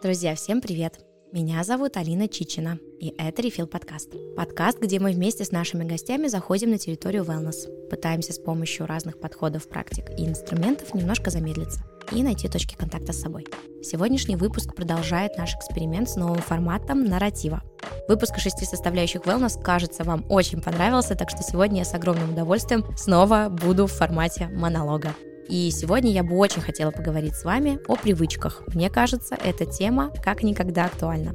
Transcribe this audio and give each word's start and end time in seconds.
Друзья, 0.00 0.36
всем 0.36 0.60
привет! 0.60 1.00
Меня 1.32 1.64
зовут 1.64 1.96
Алина 1.96 2.28
Чичина, 2.28 2.78
и 3.00 3.12
это 3.18 3.42
Refill 3.42 3.66
подкаст. 3.66 4.12
Подкаст, 4.36 4.78
где 4.78 5.00
мы 5.00 5.10
вместе 5.10 5.44
с 5.44 5.50
нашими 5.50 5.82
гостями 5.82 6.28
заходим 6.28 6.70
на 6.70 6.78
территорию 6.78 7.24
wellness, 7.24 7.88
пытаемся 7.90 8.32
с 8.32 8.38
помощью 8.38 8.86
разных 8.86 9.18
подходов, 9.18 9.68
практик 9.68 10.08
и 10.16 10.24
инструментов 10.24 10.94
немножко 10.94 11.30
замедлиться 11.30 11.82
и 12.12 12.22
найти 12.22 12.48
точки 12.48 12.76
контакта 12.76 13.12
с 13.12 13.20
собой. 13.20 13.44
Сегодняшний 13.82 14.36
выпуск 14.36 14.72
продолжает 14.72 15.36
наш 15.36 15.56
эксперимент 15.56 16.08
с 16.08 16.14
новым 16.14 16.38
форматом 16.38 17.04
нарратива. 17.04 17.64
Выпуск 18.06 18.38
шести 18.38 18.66
составляющих 18.66 19.22
wellness, 19.22 19.60
кажется, 19.60 20.04
вам 20.04 20.24
очень 20.28 20.62
понравился, 20.62 21.16
так 21.16 21.28
что 21.28 21.42
сегодня 21.42 21.78
я 21.78 21.84
с 21.84 21.92
огромным 21.92 22.34
удовольствием 22.34 22.84
снова 22.96 23.48
буду 23.50 23.88
в 23.88 23.92
формате 23.92 24.46
монолога. 24.46 25.16
И 25.48 25.70
сегодня 25.70 26.12
я 26.12 26.22
бы 26.22 26.36
очень 26.36 26.60
хотела 26.60 26.90
поговорить 26.90 27.34
с 27.34 27.44
вами 27.44 27.78
о 27.88 27.96
привычках. 27.96 28.62
Мне 28.74 28.90
кажется, 28.90 29.34
эта 29.34 29.64
тема 29.64 30.12
как 30.22 30.42
никогда 30.42 30.84
актуальна. 30.84 31.34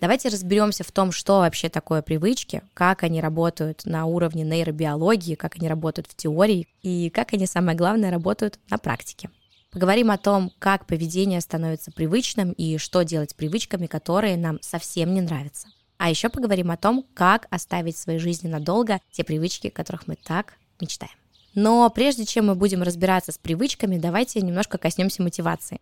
Давайте 0.00 0.28
разберемся 0.28 0.84
в 0.84 0.92
том, 0.92 1.12
что 1.12 1.38
вообще 1.38 1.68
такое 1.68 2.00
привычки, 2.00 2.62
как 2.74 3.02
они 3.02 3.20
работают 3.20 3.84
на 3.84 4.06
уровне 4.06 4.42
нейробиологии, 4.42 5.34
как 5.34 5.56
они 5.56 5.68
работают 5.68 6.06
в 6.06 6.14
теории 6.14 6.68
и 6.82 7.10
как 7.10 7.32
они, 7.32 7.46
самое 7.46 7.76
главное, 7.76 8.10
работают 8.10 8.58
на 8.70 8.78
практике. 8.78 9.30
Поговорим 9.70 10.10
о 10.10 10.16
том, 10.16 10.52
как 10.58 10.86
поведение 10.86 11.40
становится 11.42 11.92
привычным 11.92 12.52
и 12.52 12.78
что 12.78 13.02
делать 13.02 13.32
с 13.32 13.34
привычками, 13.34 13.86
которые 13.86 14.36
нам 14.36 14.58
совсем 14.62 15.12
не 15.12 15.20
нравятся. 15.20 15.68
А 15.98 16.08
еще 16.08 16.28
поговорим 16.30 16.70
о 16.70 16.76
том, 16.76 17.04
как 17.14 17.46
оставить 17.50 17.96
в 17.96 18.00
своей 18.00 18.18
жизни 18.18 18.48
надолго 18.48 19.00
те 19.12 19.24
привычки, 19.24 19.68
которых 19.68 20.06
мы 20.06 20.16
так 20.16 20.54
мечтаем. 20.80 21.12
Но 21.56 21.88
прежде 21.88 22.26
чем 22.26 22.48
мы 22.48 22.54
будем 22.54 22.82
разбираться 22.82 23.32
с 23.32 23.38
привычками, 23.38 23.96
давайте 23.98 24.40
немножко 24.42 24.76
коснемся 24.76 25.22
мотивации. 25.22 25.80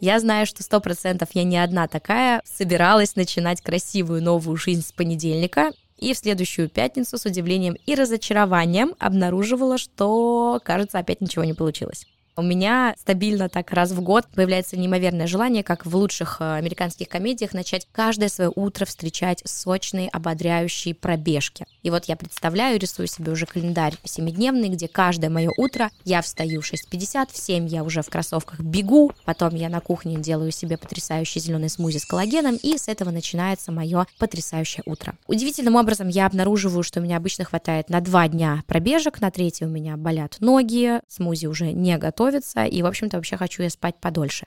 Я 0.00 0.20
знаю, 0.20 0.46
что 0.46 0.62
сто 0.62 0.78
процентов 0.80 1.30
я 1.32 1.44
не 1.44 1.56
одна 1.56 1.88
такая, 1.88 2.42
собиралась 2.44 3.16
начинать 3.16 3.62
красивую 3.62 4.22
новую 4.22 4.56
жизнь 4.56 4.82
с 4.82 4.92
понедельника, 4.92 5.72
и 5.96 6.12
в 6.12 6.18
следующую 6.18 6.68
пятницу 6.68 7.18
с 7.18 7.24
удивлением 7.24 7.74
и 7.86 7.94
разочарованием 7.94 8.94
обнаруживала, 8.98 9.78
что, 9.78 10.60
кажется, 10.62 10.98
опять 10.98 11.22
ничего 11.22 11.44
не 11.44 11.54
получилось. 11.54 12.06
У 12.38 12.42
меня 12.42 12.94
стабильно 12.96 13.48
так 13.48 13.72
раз 13.72 13.90
в 13.90 14.00
год 14.00 14.24
появляется 14.32 14.76
неимоверное 14.76 15.26
желание, 15.26 15.64
как 15.64 15.84
в 15.84 15.96
лучших 15.96 16.36
э, 16.38 16.54
американских 16.54 17.08
комедиях, 17.08 17.52
начать 17.52 17.88
каждое 17.90 18.28
свое 18.28 18.52
утро 18.54 18.84
встречать 18.84 19.42
сочные, 19.44 20.08
ободряющие 20.08 20.94
пробежки. 20.94 21.66
И 21.82 21.90
вот 21.90 22.04
я 22.04 22.14
представляю, 22.14 22.78
рисую 22.78 23.08
себе 23.08 23.32
уже 23.32 23.44
календарь 23.44 23.96
семидневный, 24.04 24.68
где 24.68 24.86
каждое 24.86 25.30
мое 25.30 25.50
утро 25.56 25.90
я 26.04 26.22
встаю 26.22 26.60
в 26.60 26.72
6.50, 26.72 27.30
в 27.32 27.36
7 27.36 27.66
я 27.66 27.82
уже 27.82 28.02
в 28.02 28.08
кроссовках 28.08 28.60
бегу, 28.60 29.10
потом 29.24 29.56
я 29.56 29.68
на 29.68 29.80
кухне 29.80 30.16
делаю 30.16 30.52
себе 30.52 30.76
потрясающий 30.76 31.40
зеленый 31.40 31.68
смузи 31.68 31.98
с 31.98 32.06
коллагеном, 32.06 32.54
и 32.62 32.78
с 32.78 32.86
этого 32.86 33.10
начинается 33.10 33.72
мое 33.72 34.06
потрясающее 34.20 34.84
утро. 34.86 35.16
Удивительным 35.26 35.74
образом 35.74 36.06
я 36.06 36.26
обнаруживаю, 36.26 36.84
что 36.84 37.00
у 37.00 37.02
меня 37.02 37.16
обычно 37.16 37.44
хватает 37.44 37.90
на 37.90 38.00
два 38.00 38.28
дня 38.28 38.62
пробежек, 38.68 39.20
на 39.20 39.32
третий 39.32 39.64
у 39.64 39.68
меня 39.68 39.96
болят 39.96 40.36
ноги, 40.38 41.00
смузи 41.08 41.46
уже 41.46 41.72
не 41.72 41.98
готов 41.98 42.27
готовиться, 42.28 42.64
и, 42.64 42.82
в 42.82 42.86
общем-то, 42.86 43.16
вообще 43.16 43.36
хочу 43.36 43.62
я 43.62 43.70
спать 43.70 43.96
подольше. 44.00 44.44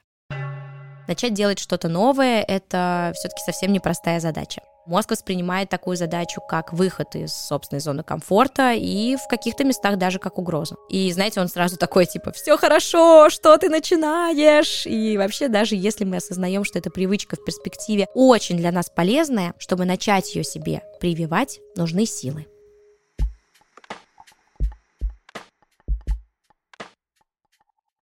Начать 1.07 1.33
делать 1.33 1.59
что-то 1.59 1.89
новое— 1.89 2.43
это 2.47 3.11
все-таки 3.15 3.41
совсем 3.45 3.73
непростая 3.73 4.19
задача. 4.19 4.61
Мозг 4.87 5.11
воспринимает 5.11 5.69
такую 5.69 5.95
задачу 5.95 6.41
как 6.41 6.73
выход 6.73 7.15
из 7.15 7.33
собственной 7.33 7.81
зоны 7.81 8.01
комфорта 8.03 8.73
и 8.73 9.15
в 9.15 9.27
каких-то 9.27 9.63
местах 9.63 9.97
даже 9.97 10.17
как 10.17 10.39
угрозу. 10.39 10.77
И 10.89 11.11
знаете, 11.11 11.39
он 11.39 11.49
сразу 11.49 11.77
такой 11.77 12.05
типа 12.07 12.31
«все 12.31 12.57
хорошо, 12.57 13.29
что 13.29 13.57
ты 13.57 13.69
начинаешь?» 13.69 14.87
И 14.87 15.17
вообще 15.17 15.49
даже 15.49 15.75
если 15.75 16.03
мы 16.03 16.17
осознаем, 16.17 16.63
что 16.63 16.79
эта 16.79 16.89
привычка 16.89 17.35
в 17.35 17.43
перспективе 17.45 18.07
очень 18.15 18.57
для 18.57 18.71
нас 18.71 18.89
полезная, 18.89 19.53
чтобы 19.59 19.85
начать 19.85 20.33
ее 20.33 20.43
себе 20.43 20.81
прививать, 20.99 21.59
нужны 21.75 22.05
силы. 22.05 22.47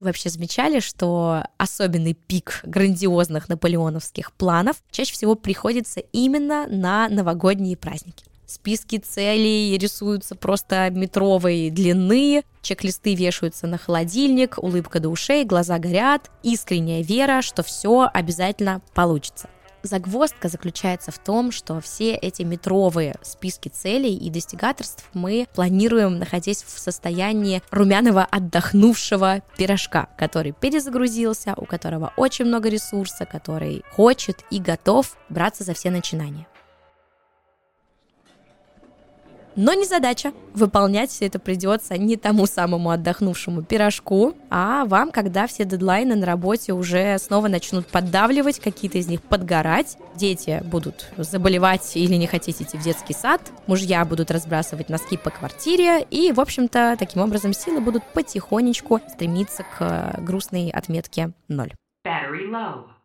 Вообще 0.00 0.30
замечали, 0.30 0.80
что 0.80 1.44
особенный 1.56 2.14
пик 2.14 2.60
грандиозных 2.64 3.48
наполеоновских 3.48 4.32
планов 4.32 4.76
чаще 4.90 5.12
всего 5.12 5.34
приходится 5.34 6.00
именно 6.12 6.66
на 6.68 7.08
новогодние 7.08 7.76
праздники? 7.76 8.24
Списки 8.46 8.96
целей 8.96 9.76
рисуются 9.76 10.34
просто 10.34 10.88
метровой 10.88 11.68
длины, 11.68 12.44
чек-листы 12.62 13.14
вешаются 13.14 13.66
на 13.66 13.76
холодильник, 13.76 14.56
улыбка 14.56 15.00
до 15.00 15.10
ушей, 15.10 15.44
глаза 15.44 15.78
горят, 15.78 16.30
искренняя 16.42 17.02
вера, 17.02 17.42
что 17.42 17.62
все 17.62 18.08
обязательно 18.10 18.80
получится. 18.94 19.50
Загвоздка 19.82 20.48
заключается 20.48 21.12
в 21.12 21.18
том, 21.18 21.52
что 21.52 21.80
все 21.80 22.14
эти 22.14 22.42
метровые 22.42 23.16
списки 23.22 23.68
целей 23.68 24.16
и 24.16 24.30
достигаторств 24.30 25.04
мы 25.14 25.46
планируем, 25.54 26.18
находясь 26.18 26.62
в 26.62 26.78
состоянии 26.78 27.62
румяного 27.70 28.24
отдохнувшего 28.24 29.42
пирожка, 29.56 30.08
который 30.16 30.52
перезагрузился, 30.52 31.54
у 31.56 31.64
которого 31.64 32.12
очень 32.16 32.46
много 32.46 32.68
ресурса, 32.68 33.24
который 33.24 33.84
хочет 33.92 34.44
и 34.50 34.58
готов 34.58 35.16
браться 35.28 35.64
за 35.64 35.74
все 35.74 35.90
начинания. 35.90 36.46
Но 39.58 39.74
не 39.74 39.86
задача. 39.86 40.32
Выполнять 40.54 41.10
все 41.10 41.26
это 41.26 41.40
придется 41.40 41.98
не 41.98 42.16
тому 42.16 42.46
самому 42.46 42.90
отдохнувшему 42.90 43.64
пирожку, 43.64 44.34
а 44.50 44.84
вам, 44.84 45.10
когда 45.10 45.48
все 45.48 45.64
дедлайны 45.64 46.14
на 46.14 46.26
работе 46.26 46.72
уже 46.72 47.18
снова 47.18 47.48
начнут 47.48 47.84
поддавливать, 47.88 48.60
какие-то 48.60 48.98
из 48.98 49.08
них 49.08 49.20
подгорать, 49.20 49.98
дети 50.14 50.62
будут 50.64 51.10
заболевать 51.16 51.96
или 51.96 52.14
не 52.14 52.28
хотеть 52.28 52.62
идти 52.62 52.78
в 52.78 52.84
детский 52.84 53.14
сад, 53.14 53.40
мужья 53.66 54.04
будут 54.04 54.30
разбрасывать 54.30 54.90
носки 54.90 55.16
по 55.16 55.30
квартире, 55.30 56.06
и, 56.08 56.30
в 56.30 56.38
общем-то, 56.38 56.94
таким 56.96 57.22
образом 57.22 57.52
силы 57.52 57.80
будут 57.80 58.04
потихонечку 58.14 59.00
стремиться 59.08 59.64
к 59.76 60.20
грустной 60.20 60.70
отметке 60.70 61.32
ноль. 61.48 61.72
Battery 62.06 62.48
low. 62.48 62.97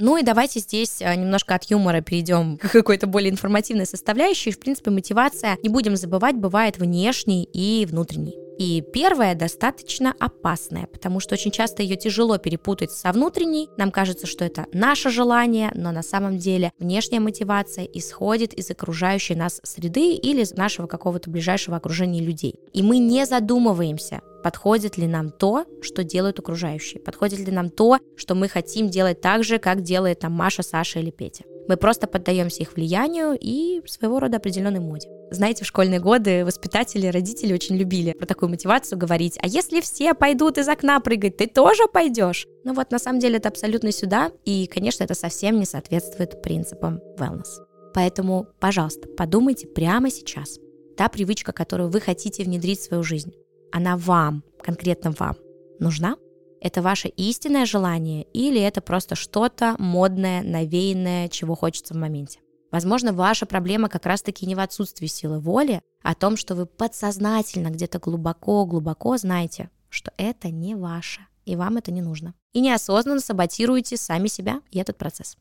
Ну 0.00 0.16
и 0.16 0.22
давайте 0.22 0.60
здесь 0.60 1.00
э, 1.00 1.12
немножко 1.16 1.56
от 1.56 1.64
юмора 1.64 2.00
перейдем 2.00 2.56
к 2.62 2.70
какой-то 2.70 3.08
более 3.08 3.30
информативной 3.30 3.86
составляющей. 3.86 4.52
В 4.52 4.60
принципе, 4.60 4.90
мотивация, 4.90 5.58
не 5.62 5.68
будем 5.68 5.96
забывать, 5.96 6.36
бывает 6.36 6.78
внешней 6.78 7.42
и 7.52 7.84
внутренней. 7.84 8.47
И 8.58 8.82
первая 8.92 9.36
достаточно 9.36 10.14
опасная, 10.18 10.88
потому 10.88 11.20
что 11.20 11.34
очень 11.34 11.52
часто 11.52 11.84
ее 11.84 11.96
тяжело 11.96 12.38
перепутать 12.38 12.90
со 12.90 13.12
внутренней. 13.12 13.68
Нам 13.76 13.92
кажется, 13.92 14.26
что 14.26 14.44
это 14.44 14.66
наше 14.72 15.10
желание, 15.10 15.70
но 15.76 15.92
на 15.92 16.02
самом 16.02 16.38
деле 16.38 16.72
внешняя 16.80 17.20
мотивация 17.20 17.84
исходит 17.84 18.52
из 18.54 18.68
окружающей 18.70 19.36
нас 19.36 19.60
среды 19.62 20.14
или 20.14 20.42
из 20.42 20.54
нашего 20.54 20.88
какого-то 20.88 21.30
ближайшего 21.30 21.76
окружения 21.76 22.20
людей. 22.20 22.56
И 22.72 22.82
мы 22.82 22.98
не 22.98 23.24
задумываемся, 23.26 24.22
подходит 24.42 24.98
ли 24.98 25.06
нам 25.06 25.30
то, 25.30 25.64
что 25.80 26.02
делают 26.02 26.40
окружающие, 26.40 27.00
подходит 27.00 27.38
ли 27.38 27.52
нам 27.52 27.70
то, 27.70 27.98
что 28.16 28.34
мы 28.34 28.48
хотим 28.48 28.88
делать 28.88 29.20
так 29.20 29.44
же, 29.44 29.58
как 29.58 29.82
делает 29.82 30.18
там 30.18 30.32
Маша, 30.32 30.64
Саша 30.64 30.98
или 30.98 31.10
Петя. 31.10 31.44
Мы 31.68 31.76
просто 31.76 32.06
поддаемся 32.06 32.62
их 32.62 32.74
влиянию 32.74 33.36
и 33.38 33.82
своего 33.86 34.18
рода 34.20 34.38
определенной 34.38 34.80
моде. 34.80 35.08
Знаете, 35.30 35.64
в 35.64 35.68
школьные 35.68 36.00
годы 36.00 36.44
воспитатели, 36.44 37.06
родители 37.06 37.52
очень 37.52 37.76
любили 37.76 38.12
про 38.12 38.24
такую 38.24 38.48
мотивацию 38.48 38.98
говорить, 38.98 39.38
а 39.42 39.46
если 39.46 39.82
все 39.82 40.14
пойдут 40.14 40.56
из 40.56 40.66
окна 40.66 40.98
прыгать, 41.00 41.36
ты 41.36 41.46
тоже 41.46 41.86
пойдешь? 41.86 42.46
Ну 42.64 42.72
вот, 42.72 42.90
на 42.90 42.98
самом 42.98 43.20
деле 43.20 43.36
это 43.36 43.50
абсолютно 43.50 43.92
сюда, 43.92 44.32
и, 44.46 44.66
конечно, 44.66 45.04
это 45.04 45.14
совсем 45.14 45.58
не 45.58 45.66
соответствует 45.66 46.40
принципам 46.40 47.00
wellness. 47.18 47.62
Поэтому, 47.92 48.46
пожалуйста, 48.58 49.06
подумайте 49.08 49.66
прямо 49.66 50.10
сейчас. 50.10 50.58
Та 50.96 51.08
привычка, 51.08 51.52
которую 51.52 51.90
вы 51.90 52.00
хотите 52.00 52.44
внедрить 52.44 52.80
в 52.80 52.84
свою 52.84 53.02
жизнь, 53.02 53.34
она 53.70 53.98
вам, 53.98 54.42
конкретно 54.62 55.12
вам, 55.18 55.36
нужна? 55.78 56.16
Это 56.60 56.82
ваше 56.82 57.08
истинное 57.08 57.66
желание 57.66 58.24
или 58.32 58.60
это 58.60 58.80
просто 58.80 59.14
что-то 59.14 59.76
модное, 59.78 60.42
навеянное, 60.42 61.28
чего 61.28 61.54
хочется 61.54 61.94
в 61.94 61.96
моменте? 61.96 62.40
Возможно, 62.70 63.12
ваша 63.12 63.46
проблема 63.46 63.88
как 63.88 64.04
раз-таки 64.06 64.44
не 64.44 64.54
в 64.54 64.60
отсутствии 64.60 65.06
силы 65.06 65.38
воли, 65.38 65.80
а 66.02 66.10
о 66.12 66.14
том, 66.14 66.36
что 66.36 66.54
вы 66.54 66.66
подсознательно 66.66 67.68
где-то 67.68 67.98
глубоко-глубоко 67.98 69.16
знаете, 69.16 69.70
что 69.88 70.12
это 70.16 70.50
не 70.50 70.74
ваше, 70.74 71.22
и 71.44 71.56
вам 71.56 71.78
это 71.78 71.92
не 71.92 72.02
нужно. 72.02 72.34
И 72.52 72.60
неосознанно 72.60 73.20
саботируете 73.20 73.96
сами 73.96 74.28
себя 74.28 74.60
и 74.70 74.78
этот 74.78 74.98
процесс. 74.98 75.36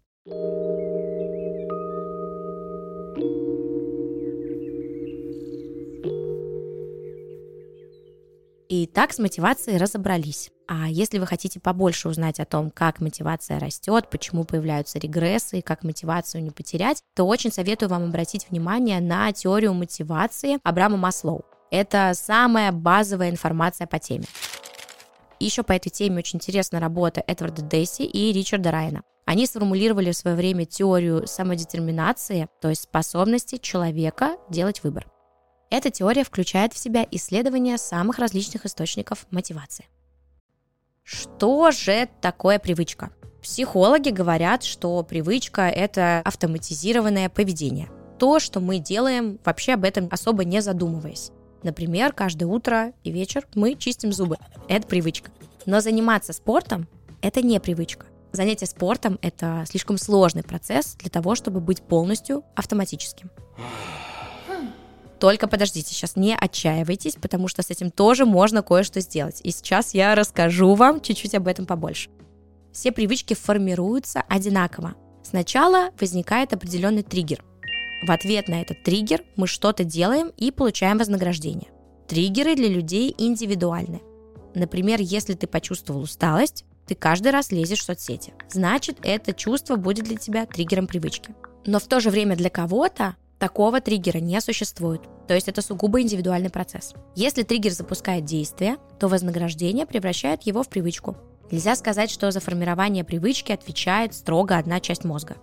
И 8.77 8.85
так 8.85 9.11
с 9.11 9.17
мотивацией 9.17 9.79
разобрались. 9.79 10.51
А 10.67 10.87
если 10.87 11.17
вы 11.17 11.25
хотите 11.25 11.59
побольше 11.59 12.09
узнать 12.09 12.39
о 12.39 12.45
том, 12.45 12.69
как 12.69 12.99
мотивация 12.99 13.59
растет, 13.59 14.07
почему 14.11 14.43
появляются 14.43 14.99
регрессы 14.99 15.63
как 15.63 15.83
мотивацию 15.83 16.43
не 16.43 16.51
потерять, 16.51 17.01
то 17.15 17.23
очень 17.23 17.51
советую 17.51 17.89
вам 17.89 18.03
обратить 18.03 18.47
внимание 18.51 18.99
на 18.99 19.31
теорию 19.31 19.73
мотивации 19.73 20.59
Абрама 20.63 20.95
Маслоу. 20.95 21.43
Это 21.71 22.11
самая 22.13 22.71
базовая 22.71 23.31
информация 23.31 23.87
по 23.87 23.97
теме. 23.97 24.25
Еще 25.39 25.63
по 25.63 25.71
этой 25.71 25.89
теме 25.89 26.19
очень 26.19 26.37
интересна 26.37 26.79
работа 26.79 27.23
Эдварда 27.25 27.63
Дейси 27.63 28.03
и 28.03 28.31
Ричарда 28.31 28.69
Райна. 28.69 29.01
Они 29.25 29.47
сформулировали 29.47 30.11
в 30.11 30.15
свое 30.15 30.37
время 30.37 30.65
теорию 30.65 31.25
самодетерминации, 31.25 32.47
то 32.61 32.69
есть 32.69 32.83
способности 32.83 33.57
человека 33.57 34.37
делать 34.51 34.83
выбор. 34.83 35.07
Эта 35.69 35.89
теория 35.89 36.23
включает 36.23 36.73
в 36.73 36.77
себя 36.77 37.05
исследования 37.11 37.77
самых 37.77 38.19
различных 38.19 38.65
источников 38.65 39.27
мотивации. 39.31 39.85
Что 41.03 41.71
же 41.71 42.07
такое 42.21 42.57
привычка? 42.57 43.11
Психологи 43.41 44.09
говорят, 44.09 44.63
что 44.63 45.03
привычка– 45.03 45.61
это 45.69 46.21
автоматизированное 46.23 47.29
поведение. 47.29 47.89
То, 48.17 48.39
что 48.39 48.59
мы 48.59 48.79
делаем, 48.79 49.39
вообще 49.45 49.73
об 49.73 49.83
этом 49.83 50.07
особо 50.09 50.43
не 50.43 50.61
задумываясь. 50.61 51.31
Например, 51.63 52.13
каждое 52.13 52.45
утро 52.45 52.93
и 53.03 53.11
вечер 53.11 53.45
мы 53.53 53.75
чистим 53.75 54.11
зубы. 54.11 54.37
Это 54.69 54.87
привычка. 54.87 55.31
Но 55.65 55.81
заниматься 55.81 56.33
спортом– 56.33 56.87
это 57.21 57.41
не 57.41 57.59
привычка. 57.59 58.05
Занятие 58.31 58.67
спортом– 58.67 59.19
это 59.21 59.65
слишком 59.67 59.97
сложный 59.97 60.43
процесс 60.43 60.95
для 60.95 61.09
того, 61.09 61.35
чтобы 61.35 61.59
быть 61.59 61.81
полностью 61.81 62.43
автоматическим. 62.55 63.29
Только 65.19 65.47
подождите, 65.47 65.93
сейчас 65.93 66.15
не 66.15 66.35
отчаивайтесь, 66.35 67.15
потому 67.15 67.47
что 67.47 67.63
с 67.63 67.69
этим 67.71 67.89
тоже 67.89 68.25
можно 68.25 68.61
кое-что 68.61 69.01
сделать. 69.01 69.41
И 69.43 69.51
сейчас 69.51 69.93
я 69.93 70.13
расскажу 70.15 70.75
вам 70.75 71.01
чуть-чуть 71.01 71.35
об 71.35 71.47
этом 71.47 71.65
побольше. 71.65 72.09
Все 72.71 72.91
привычки 72.91 73.33
формируются 73.33 74.21
одинаково. 74.29 74.93
Сначала 75.23 75.89
возникает 75.99 76.53
определенный 76.53 77.01
триггер. 77.01 77.43
В 78.03 78.11
ответ 78.11 78.47
на 78.47 78.61
этот 78.61 78.83
триггер 78.83 79.23
мы 79.35 79.47
что-то 79.47 79.83
делаем 79.83 80.31
и 80.37 80.51
получаем 80.51 80.99
вознаграждение. 80.99 81.69
Триггеры 82.07 82.55
для 82.55 82.69
людей 82.69 83.13
индивидуальны. 83.17 84.01
Например, 84.53 84.99
если 85.01 85.33
ты 85.33 85.47
почувствовал 85.47 86.01
усталость, 86.01 86.63
ты 86.85 86.95
каждый 86.95 87.31
раз 87.31 87.51
лезешь 87.51 87.79
в 87.79 87.83
соцсети. 87.83 88.33
Значит, 88.49 88.99
это 89.01 89.33
чувство 89.33 89.75
будет 89.75 90.05
для 90.05 90.17
тебя 90.17 90.45
триггером 90.45 90.87
привычки. 90.87 91.33
Но 91.65 91.79
в 91.79 91.87
то 91.87 91.99
же 91.99 92.11
время 92.11 92.35
для 92.35 92.49
кого-то 92.49 93.15
такого 93.39 93.81
триггера 93.81 94.19
не 94.19 94.39
существует. 94.41 95.01
То 95.27 95.33
есть 95.33 95.47
это 95.47 95.61
сугубо 95.61 96.01
индивидуальный 96.01 96.49
процесс. 96.49 96.93
Если 97.15 97.43
триггер 97.43 97.71
запускает 97.71 98.25
действие, 98.25 98.77
то 98.99 99.07
вознаграждение 99.07 99.85
превращает 99.85 100.43
его 100.43 100.63
в 100.63 100.69
привычку. 100.69 101.17
Нельзя 101.51 101.75
сказать, 101.75 102.11
что 102.11 102.31
за 102.31 102.39
формирование 102.39 103.03
привычки 103.03 103.51
отвечает 103.51 104.13
строго 104.13 104.57
одна 104.57 104.79
часть 104.79 105.05
мозга. 105.05 105.37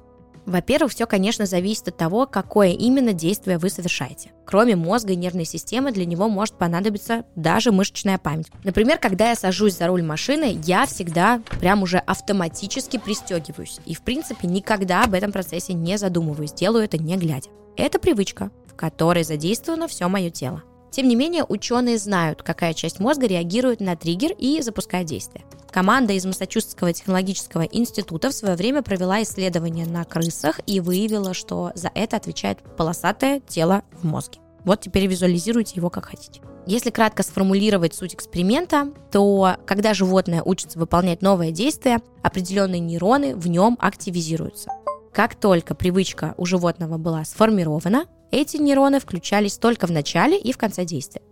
Во-первых, 0.47 0.93
все, 0.93 1.07
конечно, 1.07 1.47
зависит 1.47 1.89
от 1.89 1.97
того, 1.97 2.27
какое 2.27 2.71
именно 2.71 3.13
действие 3.13 3.59
вы 3.59 3.71
совершаете. 3.71 4.33
Кроме 4.45 4.77
мозга 4.77 5.13
и 5.13 5.17
нервной 5.17 5.47
системы, 5.47 5.91
для 5.91 6.05
него 6.05 6.29
может 6.29 6.57
понадобиться 6.57 7.25
даже 7.35 7.73
мышечная 7.73 8.19
память. 8.19 8.49
Например, 8.63 8.99
когда 8.99 9.31
я 9.31 9.37
сажусь 9.37 9.77
за 9.77 9.87
руль 9.87 10.03
машины, 10.03 10.61
я 10.65 10.87
всегда 10.87 11.41
прям 11.61 11.83
уже 11.83 11.99
автоматически 11.99 12.99
пристегиваюсь. 12.99 13.81
И, 13.87 13.95
в 13.95 14.03
принципе, 14.03 14.47
никогда 14.47 15.05
об 15.05 15.15
этом 15.15 15.33
процессе 15.33 15.73
не 15.73 15.97
задумываюсь, 15.97 16.53
делаю 16.53 16.85
это 16.85 16.99
не 16.99 17.17
глядя. 17.17 17.49
Это 17.77 17.99
привычка, 17.99 18.51
в 18.67 18.75
которой 18.75 19.25
задействовано 19.25 19.89
все 19.89 20.09
мое 20.09 20.31
тело. 20.31 20.63
Тем 20.95 21.09
не 21.09 21.17
менее, 21.17 21.45
ученые 21.49 21.99
знают, 21.99 22.45
какая 22.45 22.73
часть 22.73 23.01
мозга 23.01 23.27
реагирует 23.27 23.81
на 23.81 23.97
триггер 23.97 24.31
и 24.39 24.63
запускает 24.63 25.09
действие. 25.09 25.45
Команда 25.73 26.13
из 26.13 26.25
Массачусетского 26.25 26.93
технологического 26.93 27.63
института 27.63 28.31
в 28.31 28.33
свое 28.33 28.55
время 28.55 28.81
провела 28.81 29.21
исследование 29.25 29.87
на 29.87 30.05
крысах 30.05 30.61
и 30.67 30.79
выявила, 30.79 31.35
что 31.35 31.73
за 31.75 31.91
это 31.97 32.17
отвечает 32.17 32.61
полосатое 32.77 33.41
тело 33.41 33.83
в 33.91 34.07
мозге. 34.07 34.39
Вот 34.65 34.83
теперь 34.83 35.09
визуализируйте 35.09 35.73
его 35.75 35.91
как 35.91 36.05
хотите. 36.07 36.43
Если 36.65 36.91
кратко 36.91 37.25
сформулировать 37.25 37.93
суть 37.93 38.15
эксперимента, 38.15 38.93
то 39.11 39.57
когда 39.67 39.95
животное 39.95 40.45
учится 40.45 40.79
выполнять 40.79 41.23
новое 41.23 41.51
действие, 41.51 42.03
определенные 42.23 42.79
нейроны 42.79 43.35
в 43.35 43.49
нем 43.49 43.77
активизируются. 43.81 44.71
Как 45.13 45.35
только 45.35 45.75
привычка 45.75 46.35
у 46.37 46.47
животного 46.47 46.99
была 46.99 47.25
сформирована, 47.25 48.07
эти 48.35 48.57
нейроны 48.57 48.99
включались 48.99 49.59
только 49.59 49.87
в 49.87 49.93
начале 49.93 50.39
и 50.39 50.53
в 50.53 50.59
конце 50.59 50.85
действия. 50.85 51.23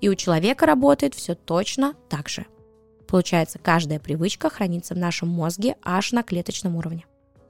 И 0.00 0.08
у 0.08 0.14
человека 0.14 0.66
работает 0.66 1.14
все 1.14 1.34
точно 1.34 1.94
так 2.08 2.28
же. 2.28 2.46
Получается, 3.06 3.58
каждая 3.58 3.98
привычка 4.00 4.50
хранится 4.50 4.94
в 4.94 4.98
нашем 4.98 5.28
мозге 5.28 5.76
аж 5.82 6.12
на 6.12 6.22
клеточном 6.22 6.76
уровне. 6.76 7.06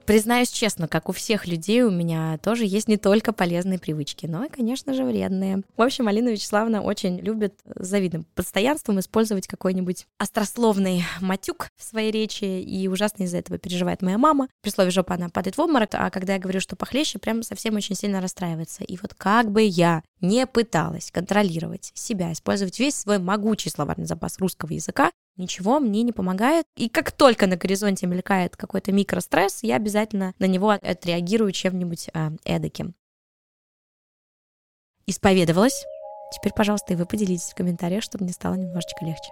Признаюсь 0.09 0.49
честно, 0.49 0.87
как 0.87 1.07
у 1.07 1.11
всех 1.11 1.45
людей, 1.45 1.83
у 1.83 1.91
меня 1.91 2.39
тоже 2.39 2.65
есть 2.65 2.87
не 2.87 2.97
только 2.97 3.31
полезные 3.31 3.77
привычки, 3.77 4.25
но 4.25 4.43
и, 4.43 4.49
конечно 4.49 4.95
же, 4.95 5.03
вредные. 5.03 5.61
В 5.77 5.83
общем, 5.83 6.07
Алина 6.07 6.29
Вячеславовна 6.29 6.81
очень 6.81 7.19
любит 7.19 7.53
с 7.75 7.87
завидным 7.87 8.25
постоянством 8.33 8.99
использовать 8.99 9.45
какой-нибудь 9.45 10.07
острословный 10.17 11.03
матюк 11.21 11.67
в 11.77 11.83
своей 11.83 12.09
речи, 12.09 12.43
и 12.43 12.87
ужасно 12.87 13.25
из-за 13.25 13.37
этого 13.37 13.59
переживает 13.59 14.01
моя 14.01 14.17
мама. 14.17 14.47
При 14.63 14.71
слове 14.71 14.89
жопа 14.89 15.13
она 15.13 15.29
падает 15.29 15.57
в 15.57 15.61
обморок, 15.61 15.91
а 15.93 16.09
когда 16.09 16.33
я 16.33 16.39
говорю, 16.39 16.59
что 16.59 16.75
похлеще, 16.75 17.19
прям 17.19 17.43
совсем 17.43 17.75
очень 17.75 17.93
сильно 17.93 18.19
расстраивается. 18.19 18.83
И 18.83 18.97
вот 18.99 19.13
как 19.13 19.51
бы 19.51 19.61
я 19.61 20.01
не 20.21 20.47
пыталась 20.47 21.11
контролировать 21.11 21.91
себя, 21.93 22.33
использовать 22.33 22.79
весь 22.79 22.95
свой 22.95 23.19
могучий 23.19 23.69
словарный 23.69 24.07
запас 24.07 24.39
русского 24.39 24.73
языка, 24.73 25.11
ничего 25.39 25.79
мне 25.79 26.03
не 26.03 26.11
помогает. 26.11 26.65
И 26.75 26.89
как 26.89 27.11
только 27.11 27.47
на 27.47 27.55
горизонте 27.55 28.05
мелькает 28.05 28.55
какой-то 28.55 28.91
микростресс, 28.91 29.63
я 29.63 29.77
обязательно 29.77 30.33
на 30.37 30.45
него 30.45 30.69
отреагирую 30.69 31.51
чем-нибудь 31.51 32.09
э, 32.13 32.29
эдаким. 32.43 32.93
Исповедовалась. 35.07 35.83
Теперь, 36.31 36.53
пожалуйста, 36.53 36.93
и 36.93 36.95
вы 36.95 37.05
поделитесь 37.05 37.51
в 37.51 37.55
комментариях, 37.55 38.03
чтобы 38.03 38.25
мне 38.25 38.33
стало 38.33 38.53
немножечко 38.53 39.03
легче. 39.03 39.31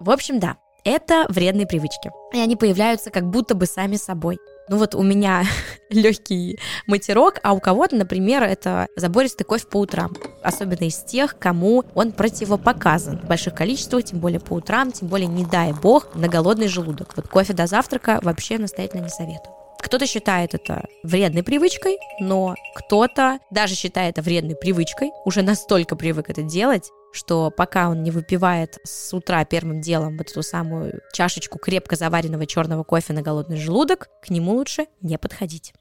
В 0.00 0.10
общем, 0.10 0.40
да, 0.40 0.56
это 0.84 1.26
вредные 1.28 1.66
привычки. 1.66 2.10
И 2.32 2.38
они 2.38 2.56
появляются 2.56 3.10
как 3.10 3.24
будто 3.28 3.54
бы 3.54 3.66
сами 3.66 3.96
собой. 3.96 4.38
Ну 4.68 4.78
вот 4.78 4.94
у 4.94 5.02
меня 5.02 5.44
легкий 5.90 6.58
матерок, 6.86 7.40
а 7.42 7.52
у 7.52 7.60
кого-то, 7.60 7.96
например, 7.96 8.42
это 8.42 8.86
забористый 8.96 9.44
кофе 9.46 9.66
по 9.66 9.78
утрам. 9.78 10.14
Особенно 10.44 10.84
из 10.84 10.98
тех, 10.98 11.38
кому 11.38 11.84
он 11.94 12.12
противопоказан 12.12 13.18
в 13.18 13.24
больших 13.24 13.54
количествах, 13.54 14.04
тем 14.04 14.18
более 14.18 14.40
по 14.40 14.52
утрам, 14.52 14.92
тем 14.92 15.08
более, 15.08 15.26
не 15.26 15.44
дай 15.44 15.72
бог, 15.72 16.14
на 16.14 16.28
голодный 16.28 16.68
желудок. 16.68 17.14
Вот 17.16 17.28
кофе 17.28 17.54
до 17.54 17.66
завтрака 17.66 18.20
вообще 18.22 18.58
настоятельно 18.58 19.04
не 19.04 19.08
советую. 19.08 19.54
Кто-то 19.78 20.06
считает 20.06 20.54
это 20.54 20.86
вредной 21.02 21.42
привычкой, 21.42 21.98
но 22.20 22.54
кто-то 22.74 23.38
даже 23.50 23.74
считает 23.74 24.18
это 24.18 24.22
вредной 24.22 24.54
привычкой, 24.54 25.12
уже 25.24 25.42
настолько 25.42 25.96
привык 25.96 26.28
это 26.28 26.42
делать, 26.42 26.90
что 27.12 27.50
пока 27.50 27.88
он 27.88 28.02
не 28.02 28.10
выпивает 28.10 28.78
с 28.84 29.14
утра 29.14 29.44
первым 29.44 29.80
делом 29.80 30.18
вот 30.18 30.30
эту 30.30 30.42
самую 30.42 31.00
чашечку 31.12 31.58
крепко 31.58 31.96
заваренного 31.96 32.46
черного 32.46 32.82
кофе 32.82 33.14
на 33.14 33.22
голодный 33.22 33.56
желудок, 33.56 34.08
к 34.22 34.28
нему 34.28 34.52
лучше 34.52 34.86
не 35.00 35.16
подходить. 35.16 35.72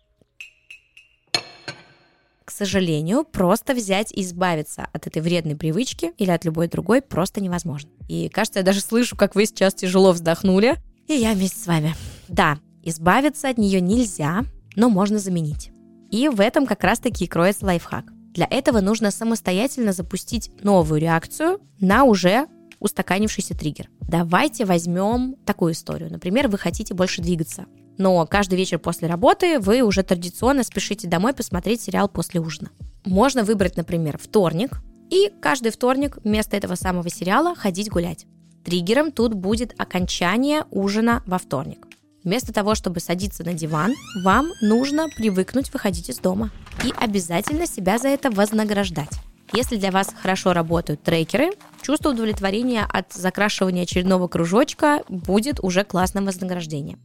К 2.45 2.51
сожалению, 2.51 3.23
просто 3.23 3.73
взять 3.73 4.12
и 4.12 4.21
избавиться 4.21 4.88
от 4.91 5.07
этой 5.07 5.21
вредной 5.21 5.55
привычки 5.55 6.12
или 6.17 6.29
от 6.29 6.43
любой 6.43 6.67
другой 6.67 7.01
просто 7.01 7.41
невозможно. 7.41 7.89
И 8.09 8.27
кажется, 8.29 8.59
я 8.59 8.65
даже 8.65 8.81
слышу, 8.81 9.15
как 9.15 9.35
вы 9.35 9.45
сейчас 9.45 9.73
тяжело 9.73 10.12
вздохнули, 10.12 10.77
и 11.07 11.13
я 11.13 11.33
вместе 11.33 11.59
с 11.59 11.67
вами. 11.67 11.95
Да, 12.27 12.59
избавиться 12.81 13.50
от 13.50 13.57
нее 13.57 13.79
нельзя, 13.79 14.43
но 14.75 14.89
можно 14.89 15.19
заменить. 15.19 15.71
И 16.12 16.27
в 16.29 16.39
этом 16.39 16.65
как 16.65 16.83
раз-таки 16.83 17.25
и 17.25 17.27
кроется 17.27 17.65
лайфхак. 17.65 18.05
Для 18.33 18.47
этого 18.50 18.81
нужно 18.81 19.12
самостоятельно 19.12 19.93
запустить 19.93 20.51
новую 20.63 21.00
реакцию 21.00 21.59
на 21.79 22.03
уже 22.03 22.47
устаканившийся 22.79 23.57
триггер. 23.57 23.89
Давайте 24.01 24.65
возьмем 24.65 25.35
такую 25.45 25.73
историю. 25.73 26.12
Например, 26.12 26.50
вы 26.50 26.57
хотите 26.57 26.93
больше 26.93 27.21
двигаться, 27.21 27.65
но 27.97 28.25
каждый 28.25 28.55
вечер 28.55 28.79
после 28.79 29.07
работы 29.07 29.59
вы 29.59 29.81
уже 29.81 30.03
традиционно 30.03 30.63
спешите 30.63 31.07
домой 31.07 31.33
посмотреть 31.33 31.81
сериал 31.81 32.09
после 32.09 32.39
ужина. 32.39 32.69
Можно 33.05 33.43
выбрать, 33.43 33.77
например, 33.77 34.17
вторник, 34.21 34.79
и 35.09 35.31
каждый 35.41 35.71
вторник 35.71 36.17
вместо 36.23 36.57
этого 36.57 36.75
самого 36.75 37.09
сериала 37.09 37.55
ходить 37.55 37.89
гулять. 37.89 38.25
Триггером 38.63 39.12
тут 39.12 39.33
будет 39.33 39.73
окончание 39.77 40.65
ужина 40.71 41.21
во 41.25 41.38
вторник. 41.38 41.88
Вместо 42.23 42.53
того, 42.53 42.73
чтобы 42.73 43.01
садиться 43.01 43.43
на 43.43 43.53
диван, 43.53 43.93
вам 44.23 44.47
нужно 44.62 45.09
привыкнуть 45.09 45.73
выходить 45.73 46.09
из 46.09 46.19
дома 46.19 46.51
и 46.83 46.93
обязательно 46.97 47.67
себя 47.67 47.97
за 47.97 48.07
это 48.07 48.31
вознаграждать. 48.31 49.12
Если 49.53 49.75
для 49.75 49.91
вас 49.91 50.09
хорошо 50.19 50.53
работают 50.53 51.03
трекеры, 51.03 51.51
чувство 51.81 52.09
удовлетворения 52.12 52.88
от 52.89 53.12
закрашивания 53.13 53.83
очередного 53.83 54.27
кружочка 54.27 55.03
будет 55.09 55.59
уже 55.62 55.83
классным 55.83 56.25
вознаграждением. 56.25 57.00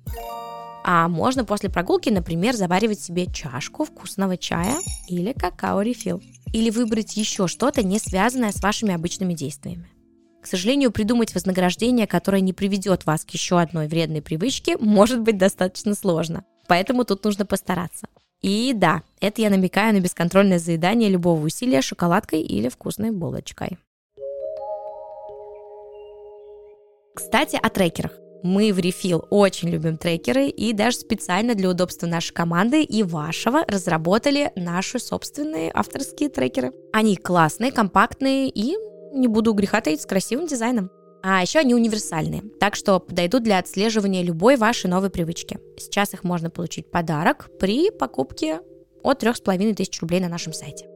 А 0.85 1.09
можно 1.09 1.45
после 1.45 1.69
прогулки, 1.69 2.09
например, 2.09 2.55
заваривать 2.55 3.01
себе 3.01 3.27
чашку 3.27 3.85
вкусного 3.85 4.37
чая 4.37 4.77
или 5.07 5.33
какао-рефил. 5.33 6.23
Или 6.53 6.71
выбрать 6.71 7.17
еще 7.17 7.47
что-то, 7.47 7.83
не 7.83 7.99
связанное 7.99 8.53
с 8.53 8.63
вашими 8.63 8.95
обычными 8.95 9.35
действиями. 9.35 9.89
К 10.41 10.47
сожалению, 10.47 10.93
придумать 10.93 11.35
вознаграждение, 11.35 12.07
которое 12.07 12.41
не 12.41 12.53
приведет 12.53 13.05
вас 13.05 13.25
к 13.25 13.31
еще 13.31 13.61
одной 13.61 13.87
вредной 13.87 14.23
привычке, 14.23 14.79
может 14.79 15.21
быть 15.21 15.37
достаточно 15.37 15.95
сложно. 15.95 16.45
Поэтому 16.69 17.05
тут 17.05 17.25
нужно 17.25 17.45
постараться. 17.45 18.09
И 18.41 18.73
да, 18.73 19.03
это 19.21 19.43
я 19.43 19.51
намекаю 19.51 19.95
на 19.95 20.01
бесконтрольное 20.01 20.59
заедание 20.59 21.11
любого 21.11 21.45
усилия 21.45 21.83
шоколадкой 21.83 22.41
или 22.41 22.69
вкусной 22.69 23.11
булочкой. 23.11 23.79
Кстати, 27.15 27.59
о 27.61 27.69
трекерах. 27.69 28.13
Мы 28.43 28.73
в 28.73 28.79
Refill 28.79 29.27
очень 29.31 29.69
любим 29.69 29.97
трекеры 29.97 30.49
и 30.49 30.73
даже 30.73 30.99
специально 30.99 31.55
для 31.55 31.71
удобства 31.71 32.07
нашей 32.07 32.33
команды 32.33 32.83
и 32.83 33.03
вашего 33.03 33.65
разработали 33.67 34.53
наши 34.55 34.99
собственные 34.99 35.71
авторские 35.75 36.29
трекеры. 36.29 36.73
Они 36.93 37.17
классные, 37.17 37.73
компактные 37.73 38.49
и, 38.49 38.77
не 39.13 39.27
буду 39.27 39.53
греха 39.55 39.81
таить, 39.81 40.03
с 40.03 40.07
красивым 40.07 40.47
дизайном. 40.47 40.91
А 41.23 41.43
еще 41.43 41.59
они 41.59 41.75
универсальные, 41.75 42.45
так 42.61 42.77
что 42.77 43.01
подойдут 43.01 43.43
для 43.43 43.59
отслеживания 43.59 44.23
любой 44.23 44.57
вашей 44.57 44.89
новой 44.89 45.11
привычки. 45.11 45.59
Сейчас 45.77 46.15
их 46.15 46.23
можно 46.23 46.49
получить 46.49 46.91
подарок 46.91 47.51
при 47.59 47.91
покупке 47.91 48.61
от 49.03 49.19
3500 49.19 50.01
рублей 50.01 50.21
на 50.21 50.29
нашем 50.29 50.53
сайте. 50.53 50.87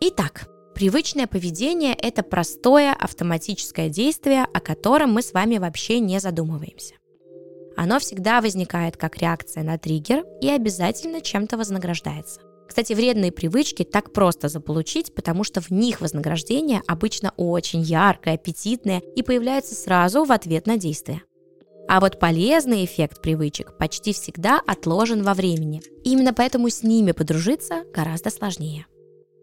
Итак, 0.00 0.48
Привычное 0.78 1.26
поведение– 1.26 1.92
это 2.00 2.22
простое 2.22 2.92
автоматическое 2.92 3.88
действие, 3.88 4.44
о 4.44 4.60
котором 4.60 5.12
мы 5.12 5.22
с 5.22 5.32
вами 5.32 5.58
вообще 5.58 5.98
не 5.98 6.20
задумываемся. 6.20 6.94
Оно 7.76 7.98
всегда 7.98 8.40
возникает 8.40 8.96
как 8.96 9.18
реакция 9.18 9.64
на 9.64 9.76
триггер 9.76 10.24
и 10.40 10.48
обязательно 10.48 11.20
чем-то 11.20 11.56
вознаграждается. 11.56 12.42
Кстати, 12.68 12.92
вредные 12.92 13.32
привычки 13.32 13.82
так 13.82 14.12
просто 14.12 14.46
заполучить, 14.46 15.12
потому 15.16 15.42
что 15.42 15.60
в 15.60 15.72
них 15.72 16.00
вознаграждение 16.00 16.82
обычно 16.86 17.32
очень 17.36 17.80
яркое, 17.80 18.34
аппетитное 18.34 19.02
и 19.16 19.24
появляется 19.24 19.74
сразу 19.74 20.22
в 20.22 20.30
ответ 20.30 20.68
на 20.68 20.76
действие. 20.76 21.22
А 21.88 21.98
вот 21.98 22.20
полезный 22.20 22.84
эффект 22.84 23.20
привычек 23.20 23.76
почти 23.78 24.12
всегда 24.12 24.60
отложен 24.64 25.24
во 25.24 25.34
времени. 25.34 25.82
Именно 26.04 26.32
поэтому 26.34 26.70
с 26.70 26.84
ними 26.84 27.10
подружиться 27.10 27.82
гораздо 27.92 28.30
сложнее. 28.30 28.86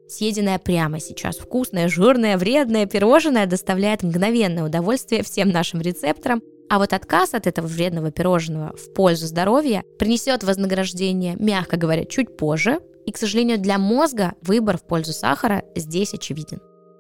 Съеденное 0.08 0.60
прямо 0.60 1.00
сейчас 1.00 1.38
вкусное, 1.38 1.88
жирное, 1.88 2.38
вредное 2.38 2.86
пирожное 2.86 3.48
доставляет 3.48 4.04
мгновенное 4.04 4.64
удовольствие 4.64 5.24
всем 5.24 5.50
нашим 5.50 5.82
рецепторам, 5.82 6.42
а 6.70 6.80
вот 6.80 6.94
отказ 6.94 7.34
от 7.34 7.48
этого 7.48 7.68
вредного 7.68 8.12
пирожного 8.12 8.76
в 8.76 8.94
пользу 8.94 9.28
здоровья 9.28 9.84
принесет 10.00 10.44
вознаграждение, 10.44 11.36
мягко 11.40 11.78
говоря, 11.78 12.06
чуть 12.06 12.38
позже, 12.38 12.80
и, 13.06 13.12
к 13.12 13.18
сожалению, 13.18 13.60
для 13.60 13.78
мозга 13.78 14.34
выбор 14.42 14.78
в 14.78 14.86
пользу 14.86 15.14
сахара 15.14 15.64
здесь 15.76 16.14
очевиден. 16.14 16.60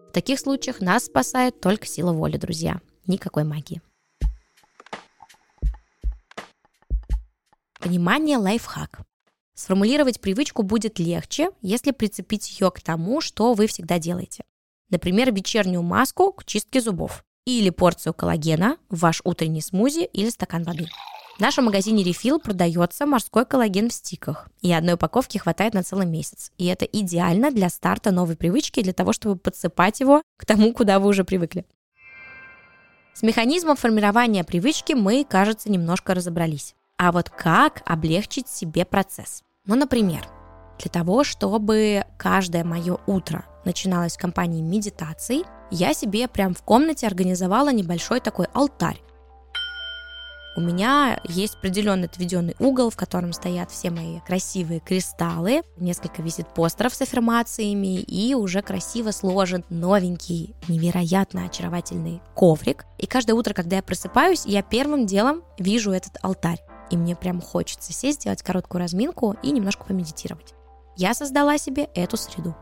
В 0.09 0.12
таких 0.13 0.39
случаях 0.39 0.81
нас 0.81 1.05
спасает 1.05 1.59
только 1.59 1.88
сила 1.88 2.13
воли, 2.13 2.38
друзья. 2.38 2.79
Никакой 3.07 3.43
магии. 3.43 3.81
Внимание, 7.81 8.38
лайфхак. 8.38 9.01
Сформулировать 9.55 10.19
привычку 10.19 10.63
будет 10.63 11.00
легче, 11.00 11.50
если 11.62 11.91
прицепить 11.91 12.59
ее 12.59 12.71
к 12.71 12.81
тому, 12.81 13.21
что 13.21 13.53
вы 13.53 13.67
всегда 13.67 14.00
делаете. 14.00 14.43
Например, 14.89 15.33
вечернюю 15.33 15.81
маску 15.81 16.33
к 16.33 16.43
чистке 16.43 16.81
зубов 16.81 17.24
или 17.45 17.69
порцию 17.69 18.13
коллагена 18.13 18.77
в 18.89 19.00
ваш 19.00 19.21
утренний 19.24 19.62
смузи 19.62 20.09
или 20.12 20.29
стакан 20.29 20.63
воды. 20.63 20.88
В 21.38 21.39
нашем 21.39 21.65
магазине 21.65 22.03
Refill 22.03 22.39
продается 22.39 23.05
морской 23.05 23.45
коллаген 23.45 23.89
в 23.89 23.93
стиках, 23.93 24.50
и 24.62 24.71
одной 24.74 24.95
упаковки 24.95 25.38
хватает 25.38 25.74
на 25.74 25.83
целый 25.83 26.05
месяц. 26.05 26.51
И 26.57 26.65
это 26.65 26.85
идеально 26.85 27.51
для 27.51 27.69
старта 27.69 28.12
новой 28.12 28.35
привычки, 28.35 28.83
для 28.83 28.93
того, 28.93 29.13
чтобы 29.13 29.38
подсыпать 29.38 30.01
его 30.01 30.21
к 30.38 30.45
тому, 30.45 30.74
куда 30.74 31.00
вы 31.00 31.07
уже 31.07 31.24
привыкли. 31.24 31.65
С 33.13 33.21
механизмом 33.21 33.77
формирования 33.77 34.43
привычки 34.43 34.93
мы, 34.93 35.24
кажется, 35.24 35.71
немножко 35.71 36.13
разобрались. 36.13 36.75
А 36.97 37.12
вот 37.12 37.29
как 37.29 37.81
облегчить 37.85 38.50
себе 38.50 38.85
процесс? 38.85 39.45
Ну, 39.65 39.75
например, 39.75 40.27
для 40.79 40.91
того, 40.91 41.24
чтобы 41.24 42.03
каждое 42.17 42.63
мое 42.63 42.98
утро 43.07 43.45
начиналось 43.65 44.13
с 44.13 44.17
компании 44.17 44.62
медитаций, 44.62 45.43
я 45.72 45.93
себе 45.93 46.27
прям 46.27 46.53
в 46.53 46.62
комнате 46.62 47.07
организовала 47.07 47.74
небольшой 47.74 48.19
такой 48.19 48.45
алтарь. 48.53 49.01
У 50.57 50.62
меня 50.62 51.19
есть 51.25 51.55
определенный 51.55 52.07
отведенный 52.07 52.55
угол, 52.60 52.89
в 52.89 52.95
котором 52.95 53.34
стоят 53.34 53.72
все 53.72 53.89
мои 53.89 54.22
красивые 54.22 54.79
кристаллы, 54.79 55.63
несколько 55.75 56.22
висит 56.22 56.48
постеров 56.53 56.93
с 56.93 57.01
аффирмациями 57.01 58.00
и 58.00 58.36
уже 58.36 58.62
красиво 58.62 59.12
сложен 59.12 59.65
новенький, 59.69 60.55
невероятно 60.69 61.45
очаровательный 61.45 62.22
коврик. 62.36 62.86
И 63.00 63.05
каждое 63.05 63.34
утро, 63.34 63.53
когда 63.53 63.77
я 63.77 63.84
просыпаюсь, 63.84 64.45
я 64.45 64.62
первым 64.62 65.05
делом 65.05 65.43
вижу 65.57 65.91
этот 65.91 66.17
алтарь 66.22 66.63
и 66.89 66.98
мне 66.98 67.15
прям 67.15 67.42
хочется 67.42 67.94
сесть, 67.94 68.22
сделать 68.22 68.42
короткую 68.44 68.82
разминку 68.82 69.36
и 69.44 69.51
немножко 69.51 69.86
помедитировать. 69.86 70.54
Я 70.96 71.13
создала 71.13 71.58
себе 71.58 71.89
эту 71.94 72.18
среду. 72.18 72.56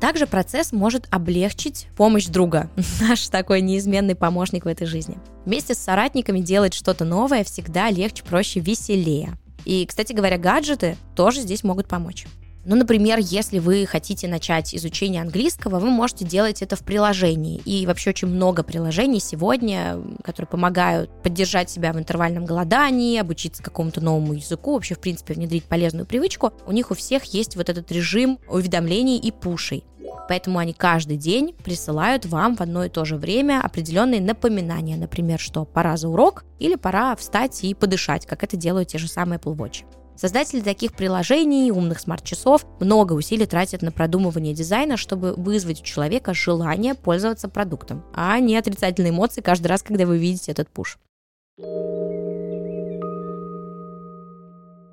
Также 0.00 0.26
процесс 0.26 0.72
может 0.72 1.08
облегчить 1.10 1.88
помощь 1.96 2.26
друга, 2.26 2.70
наш 3.00 3.28
такой 3.28 3.60
неизменный 3.60 4.14
помощник 4.14 4.64
в 4.64 4.68
этой 4.68 4.86
жизни. 4.86 5.18
Вместе 5.44 5.74
с 5.74 5.78
соратниками 5.78 6.40
делать 6.40 6.74
что-то 6.74 7.04
новое 7.04 7.42
всегда 7.42 7.90
легче, 7.90 8.22
проще, 8.22 8.60
веселее. 8.60 9.32
И, 9.64 9.84
кстати 9.86 10.12
говоря, 10.12 10.38
гаджеты 10.38 10.96
тоже 11.16 11.40
здесь 11.40 11.64
могут 11.64 11.88
помочь. 11.88 12.26
Ну, 12.68 12.76
например, 12.76 13.18
если 13.18 13.60
вы 13.60 13.86
хотите 13.86 14.28
начать 14.28 14.74
изучение 14.74 15.22
английского, 15.22 15.78
вы 15.78 15.88
можете 15.88 16.26
делать 16.26 16.60
это 16.60 16.76
в 16.76 16.80
приложении. 16.80 17.62
И 17.64 17.86
вообще 17.86 18.10
очень 18.10 18.28
много 18.28 18.62
приложений 18.62 19.20
сегодня, 19.20 19.96
которые 20.22 20.48
помогают 20.48 21.10
поддержать 21.22 21.70
себя 21.70 21.94
в 21.94 21.98
интервальном 21.98 22.44
голодании, 22.44 23.18
обучиться 23.18 23.62
какому-то 23.62 24.02
новому 24.02 24.34
языку, 24.34 24.74
вообще, 24.74 24.96
в 24.96 25.00
принципе, 25.00 25.32
внедрить 25.32 25.64
полезную 25.64 26.04
привычку. 26.04 26.52
У 26.66 26.72
них 26.72 26.90
у 26.90 26.94
всех 26.94 27.24
есть 27.32 27.56
вот 27.56 27.70
этот 27.70 27.90
режим 27.90 28.38
уведомлений 28.46 29.16
и 29.16 29.30
пушей. 29.30 29.82
Поэтому 30.28 30.58
они 30.58 30.74
каждый 30.74 31.16
день 31.16 31.54
присылают 31.64 32.26
вам 32.26 32.54
в 32.54 32.60
одно 32.60 32.84
и 32.84 32.90
то 32.90 33.06
же 33.06 33.16
время 33.16 33.62
определенные 33.62 34.20
напоминания, 34.20 34.98
например, 34.98 35.38
что 35.40 35.64
пора 35.64 35.96
за 35.96 36.10
урок 36.10 36.44
или 36.58 36.74
пора 36.74 37.16
встать 37.16 37.64
и 37.64 37.72
подышать, 37.72 38.26
как 38.26 38.44
это 38.44 38.58
делают 38.58 38.88
те 38.88 38.98
же 38.98 39.08
самые 39.08 39.38
Apple. 39.38 39.86
Создатели 40.18 40.60
таких 40.62 40.94
приложений, 40.94 41.70
умных 41.70 42.00
смарт-часов, 42.00 42.66
много 42.80 43.12
усилий 43.12 43.46
тратят 43.46 43.82
на 43.82 43.92
продумывание 43.92 44.52
дизайна, 44.52 44.96
чтобы 44.96 45.32
вызвать 45.34 45.80
у 45.80 45.84
человека 45.84 46.34
желание 46.34 46.96
пользоваться 46.96 47.48
продуктом, 47.48 48.04
а 48.12 48.40
не 48.40 48.56
отрицательные 48.56 49.10
эмоции 49.10 49.42
каждый 49.42 49.68
раз, 49.68 49.84
когда 49.84 50.06
вы 50.06 50.18
видите 50.18 50.50
этот 50.50 50.68
пуш. 50.70 50.98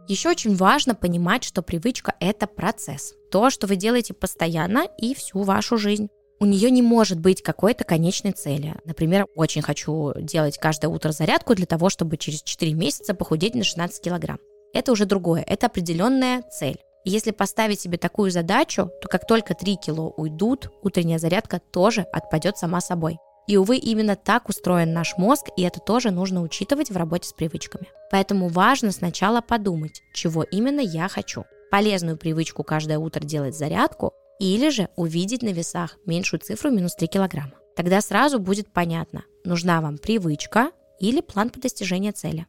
Еще 0.07 0.29
очень 0.29 0.55
важно 0.55 0.93
понимать, 0.93 1.43
что 1.43 1.63
привычка– 1.63 2.13
это 2.19 2.45
процесс. 2.45 3.15
То, 3.31 3.49
что 3.49 3.65
вы 3.65 3.77
делаете 3.77 4.13
постоянно 4.13 4.87
и 4.99 5.15
всю 5.15 5.41
вашу 5.41 5.79
жизнь. 5.79 6.09
У 6.39 6.45
нее 6.45 6.69
не 6.69 6.83
может 6.83 7.19
быть 7.19 7.41
какой-то 7.41 7.83
конечной 7.83 8.33
цели. 8.33 8.75
Например, 8.85 9.25
очень 9.35 9.63
хочу 9.63 10.13
делать 10.19 10.59
каждое 10.59 10.89
утро 10.89 11.11
зарядку 11.11 11.55
для 11.55 11.65
того, 11.65 11.89
чтобы 11.89 12.17
через 12.17 12.43
4 12.43 12.73
месяца 12.73 13.15
похудеть 13.15 13.55
на 13.55 13.63
16 13.63 14.03
килограмм 14.03 14.37
это 14.75 14.91
уже 14.91 15.05
другое, 15.05 15.41
это 15.41 15.67
определенная 15.67 16.43
цель. 16.43 16.79
И 17.05 17.09
если 17.09 17.31
поставить 17.31 17.79
себе 17.79 17.97
такую 17.97 18.29
задачу, 18.29 18.91
то 19.01 19.07
как 19.07 19.25
только 19.25 19.53
3 19.53 19.77
кило 19.77 20.13
уйдут, 20.17 20.69
утренняя 20.83 21.17
зарядка 21.17 21.59
тоже 21.59 22.01
отпадет 22.11 22.57
сама 22.57 22.81
собой. 22.81 23.17
И, 23.47 23.57
увы, 23.57 23.77
именно 23.77 24.15
так 24.15 24.49
устроен 24.49 24.91
наш 24.91 25.17
мозг, 25.17 25.45
и 25.55 25.61
это 25.61 25.79
тоже 25.79 26.09
нужно 26.09 26.41
учитывать 26.41 26.89
в 26.89 26.97
работе 26.97 27.29
с 27.29 27.33
привычками. 27.33 27.87
Поэтому 28.11 28.49
важно 28.49 28.91
сначала 28.91 29.41
подумать, 29.41 30.01
чего 30.15 30.43
именно 30.43 30.79
я 30.79 31.07
хочу. 31.07 31.45
Полезную 31.69 32.17
привычку 32.17 32.63
каждое 32.63 32.97
утро 32.97 33.21
делать 33.21 33.55
зарядку 33.55 34.13
или 34.39 34.69
же 34.69 34.89
увидеть 34.95 35.43
на 35.43 35.49
весах 35.49 35.97
меньшую 36.05 36.39
цифру 36.39 36.71
минус 36.71 36.95
3 36.95 37.07
килограмма. 37.07 37.53
Тогда 37.75 38.01
сразу 38.01 38.39
будет 38.39 38.73
понятно, 38.73 39.23
нужна 39.43 39.79
вам 39.79 39.99
привычка 39.99 40.71
или 40.99 41.21
план 41.21 41.49
по 41.49 41.59
достижению 41.59 42.13
цели. 42.13 42.47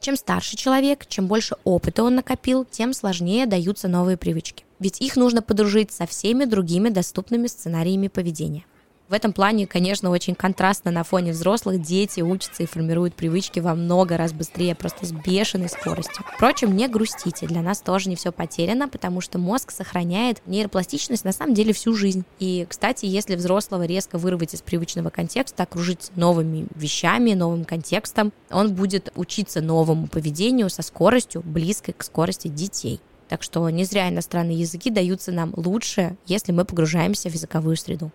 Чем 0.00 0.16
старше 0.16 0.56
человек, 0.56 1.06
чем 1.06 1.26
больше 1.26 1.56
опыта 1.64 2.04
он 2.04 2.14
накопил, 2.14 2.64
тем 2.64 2.92
сложнее 2.92 3.46
даются 3.46 3.88
новые 3.88 4.16
привычки. 4.16 4.64
Ведь 4.78 5.00
их 5.00 5.16
нужно 5.16 5.42
подружить 5.42 5.90
со 5.90 6.06
всеми 6.06 6.44
другими 6.44 6.88
доступными 6.88 7.48
сценариями 7.48 8.08
поведения. 8.08 8.64
В 9.08 9.14
этом 9.14 9.32
плане, 9.32 9.66
конечно, 9.66 10.10
очень 10.10 10.34
контрастно 10.34 10.90
на 10.90 11.02
фоне 11.02 11.32
взрослых 11.32 11.80
дети 11.80 12.20
учатся 12.20 12.64
и 12.64 12.66
формируют 12.66 13.14
привычки 13.14 13.58
во 13.58 13.74
много 13.74 14.18
раз 14.18 14.34
быстрее, 14.34 14.74
просто 14.74 15.06
с 15.06 15.12
бешеной 15.12 15.70
скоростью. 15.70 16.26
Впрочем, 16.34 16.76
не 16.76 16.88
грустите, 16.88 17.46
для 17.46 17.62
нас 17.62 17.80
тоже 17.80 18.10
не 18.10 18.16
все 18.16 18.32
потеряно, 18.32 18.86
потому 18.86 19.22
что 19.22 19.38
мозг 19.38 19.70
сохраняет 19.70 20.42
нейропластичность 20.44 21.24
на 21.24 21.32
самом 21.32 21.54
деле 21.54 21.72
всю 21.72 21.94
жизнь. 21.94 22.24
И, 22.38 22.66
кстати, 22.68 23.06
если 23.06 23.34
взрослого 23.34 23.86
резко 23.86 24.18
вырвать 24.18 24.52
из 24.52 24.60
привычного 24.60 25.08
контекста, 25.08 25.62
окружить 25.62 26.10
новыми 26.14 26.66
вещами, 26.74 27.32
новым 27.32 27.64
контекстом, 27.64 28.30
он 28.50 28.74
будет 28.74 29.10
учиться 29.16 29.62
новому 29.62 30.06
поведению 30.08 30.68
со 30.68 30.82
скоростью, 30.82 31.42
близкой 31.46 31.94
к 31.96 32.04
скорости 32.04 32.48
детей. 32.48 33.00
Так 33.30 33.42
что 33.42 33.70
не 33.70 33.84
зря 33.84 34.10
иностранные 34.10 34.60
языки 34.60 34.90
даются 34.90 35.32
нам 35.32 35.54
лучше, 35.56 36.18
если 36.26 36.52
мы 36.52 36.66
погружаемся 36.66 37.30
в 37.30 37.32
языковую 37.32 37.78
среду 37.78 38.10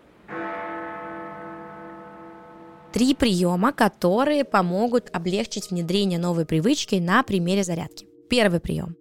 три 2.94 3.16
приема, 3.16 3.74
которые 3.74 4.46
помогут 4.46 5.10
облегчить 5.12 5.72
внедрение 5.72 6.20
новой 6.20 6.46
привычки 6.46 6.96
на 6.96 7.24
примере 7.24 7.64
зарядки. 7.64 8.08
Первый 8.30 8.60
прием. 8.60 8.96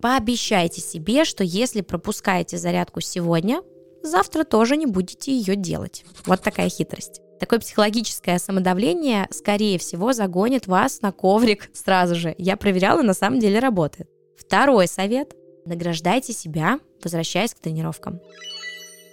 Пообещайте 0.00 0.80
себе, 0.80 1.24
что 1.24 1.44
если 1.44 1.82
пропускаете 1.82 2.56
зарядку 2.56 3.00
сегодня, 3.00 3.62
завтра 4.02 4.44
тоже 4.44 4.76
не 4.76 4.86
будете 4.86 5.32
ее 5.32 5.56
делать. 5.56 6.04
Вот 6.26 6.42
такая 6.42 6.68
хитрость. 6.68 7.20
Такое 7.38 7.58
психологическое 7.58 8.38
самодавление, 8.38 9.28
скорее 9.30 9.78
всего, 9.78 10.12
загонит 10.12 10.66
вас 10.66 11.02
на 11.02 11.12
коврик 11.12 11.70
сразу 11.74 12.14
же. 12.14 12.34
Я 12.38 12.56
проверяла, 12.56 13.02
на 13.02 13.14
самом 13.14 13.40
деле 13.40 13.58
работает. 13.58 14.08
Второй 14.38 14.88
совет. 14.88 15.34
Награждайте 15.66 16.32
себя, 16.32 16.78
возвращаясь 17.02 17.54
к 17.54 17.58
тренировкам. 17.58 18.20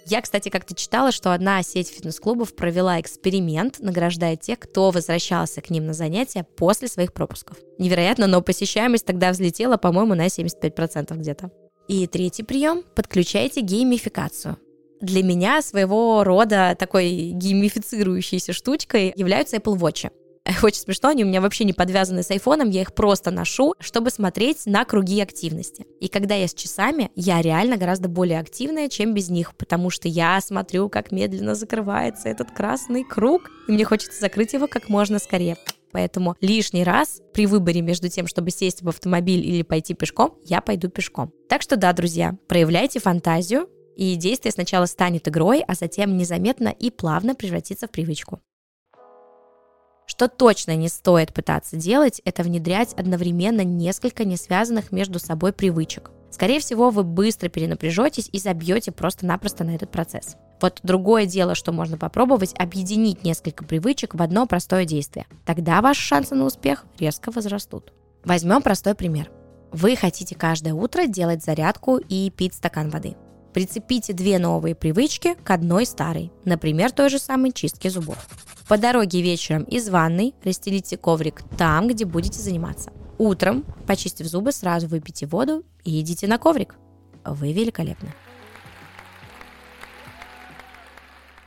Я, 0.06 0.20
кстати, 0.20 0.48
как-то 0.48 0.74
читала, 0.74 1.12
что 1.12 1.32
одна 1.32 1.62
сеть 1.62 1.88
фитнес-клубов 1.88 2.54
провела 2.54 3.00
эксперимент, 3.00 3.78
награждая 3.80 4.36
тех, 4.36 4.58
кто 4.58 4.90
возвращался 4.90 5.60
к 5.60 5.70
ним 5.70 5.86
на 5.86 5.94
занятия 5.94 6.44
после 6.56 6.88
своих 6.88 7.12
пропусков. 7.12 7.56
Невероятно, 7.78 8.26
но 8.26 8.42
посещаемость 8.42 9.06
тогда 9.06 9.30
взлетела, 9.30 9.76
по-моему, 9.76 10.14
на 10.14 10.26
75% 10.26 11.16
где-то. 11.16 11.50
И 11.88 12.06
третий 12.06 12.42
прием– 12.42 12.84
подключайте 12.94 13.60
геймификацию. 13.60 14.56
Для 15.00 15.22
меня 15.24 15.62
своего 15.62 16.22
рода 16.22 16.76
такой 16.78 17.32
геймифицирующейся 17.34 18.52
штучкой 18.52 19.12
являются 19.16 19.56
Apple 19.56 19.76
Watch. 19.76 20.10
Очень 20.62 20.80
смешно, 20.80 21.10
они 21.10 21.24
у 21.24 21.26
меня 21.26 21.40
вообще 21.40 21.64
не 21.64 21.72
подвязаны 21.72 22.22
с 22.22 22.30
айфоном, 22.30 22.70
я 22.70 22.82
их 22.82 22.94
просто 22.94 23.30
ношу, 23.30 23.74
чтобы 23.78 24.10
смотреть 24.10 24.66
на 24.66 24.84
круги 24.84 25.20
активности. 25.20 25.86
И 26.00 26.08
когда 26.08 26.34
я 26.34 26.48
с 26.48 26.54
часами, 26.54 27.10
я 27.14 27.40
реально 27.42 27.76
гораздо 27.76 28.08
более 28.08 28.40
активная, 28.40 28.88
чем 28.88 29.14
без 29.14 29.28
них, 29.28 29.54
потому 29.56 29.90
что 29.90 30.08
я 30.08 30.40
смотрю, 30.40 30.88
как 30.88 31.12
медленно 31.12 31.54
закрывается 31.54 32.28
этот 32.28 32.50
красный 32.50 33.04
круг, 33.04 33.50
и 33.68 33.72
мне 33.72 33.84
хочется 33.84 34.20
закрыть 34.20 34.52
его 34.52 34.66
как 34.66 34.88
можно 34.88 35.18
скорее. 35.18 35.56
Поэтому 35.92 36.36
лишний 36.40 36.84
раз 36.84 37.20
при 37.34 37.46
выборе 37.46 37.82
между 37.82 38.08
тем, 38.08 38.26
чтобы 38.26 38.50
сесть 38.50 38.82
в 38.82 38.88
автомобиль 38.88 39.46
или 39.46 39.62
пойти 39.62 39.94
пешком, 39.94 40.38
я 40.44 40.60
пойду 40.62 40.88
пешком. 40.88 41.32
Так 41.48 41.62
что 41.62 41.76
да, 41.76 41.92
друзья, 41.92 42.34
проявляйте 42.48 42.98
фантазию, 42.98 43.68
и 43.94 44.16
действие 44.16 44.52
сначала 44.52 44.86
станет 44.86 45.28
игрой, 45.28 45.62
а 45.66 45.74
затем 45.74 46.16
незаметно 46.16 46.68
и 46.68 46.90
плавно 46.90 47.34
превратится 47.34 47.86
в 47.86 47.90
привычку. 47.90 48.40
Что 50.06 50.28
точно 50.28 50.76
не 50.76 50.88
стоит 50.88 51.32
пытаться 51.32 51.76
делать, 51.76 52.20
это 52.24 52.42
внедрять 52.42 52.92
одновременно 52.94 53.62
несколько 53.62 54.24
не 54.24 54.36
связанных 54.36 54.92
между 54.92 55.18
собой 55.18 55.52
привычек. 55.52 56.10
Скорее 56.30 56.60
всего, 56.60 56.90
вы 56.90 57.04
быстро 57.04 57.48
перенапряжетесь 57.48 58.28
и 58.32 58.38
забьете 58.38 58.90
просто-напросто 58.90 59.64
на 59.64 59.74
этот 59.74 59.90
процесс. 59.90 60.36
Вот 60.62 60.80
другое 60.82 61.26
дело, 61.26 61.54
что 61.54 61.72
можно 61.72 61.98
попробовать 61.98 62.54
объединить 62.58 63.24
несколько 63.24 63.64
привычек 63.64 64.14
в 64.14 64.22
одно 64.22 64.46
простое 64.46 64.84
действие. 64.84 65.26
Тогда 65.44 65.82
ваши 65.82 66.00
шансы 66.00 66.34
на 66.34 66.44
успех 66.44 66.86
резко 66.98 67.30
возрастут. 67.30 67.92
Возьмем 68.24 68.62
простой 68.62 68.94
пример. 68.94 69.30
Вы 69.72 69.96
хотите 69.96 70.34
каждое 70.34 70.74
утро 70.74 71.06
делать 71.06 71.44
зарядку 71.44 71.96
и 71.96 72.30
пить 72.30 72.54
стакан 72.54 72.90
воды. 72.90 73.16
Прицепите 73.52 74.12
две 74.14 74.38
новые 74.38 74.74
привычки 74.74 75.34
к 75.34 75.50
одной 75.50 75.84
старой, 75.84 76.32
например, 76.44 76.90
той 76.90 77.10
же 77.10 77.18
самой 77.18 77.52
чистке 77.52 77.90
зубов. 77.90 78.16
По 78.66 78.78
дороге 78.78 79.20
вечером 79.20 79.64
из 79.64 79.88
ванной 79.90 80.34
расстелите 80.42 80.96
коврик 80.96 81.42
там, 81.58 81.88
где 81.88 82.06
будете 82.06 82.40
заниматься. 82.40 82.92
Утром, 83.18 83.64
почистив 83.86 84.26
зубы, 84.26 84.52
сразу 84.52 84.88
выпейте 84.88 85.26
воду 85.26 85.64
и 85.84 86.00
идите 86.00 86.26
на 86.26 86.38
коврик. 86.38 86.76
Вы 87.24 87.52
великолепны. 87.52 88.14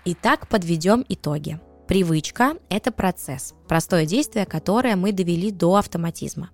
Итак, 0.05 0.47
подведем 0.47 1.03
итоги. 1.09 1.59
Привычка– 1.87 2.57
это 2.69 2.91
процесс, 2.91 3.55
простое 3.67 4.05
действие, 4.05 4.45
которое 4.45 4.95
мы 4.95 5.11
довели 5.11 5.49
до 5.49 5.75
автоматизма. 5.75 6.51